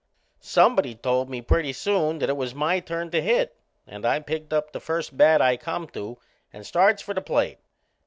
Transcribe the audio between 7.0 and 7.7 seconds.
for the plate.